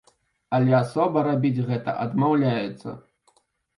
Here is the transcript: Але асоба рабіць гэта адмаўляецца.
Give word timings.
Але 0.57 0.73
асоба 0.77 1.23
рабіць 1.29 1.65
гэта 1.69 1.95
адмаўляецца. 2.07 2.99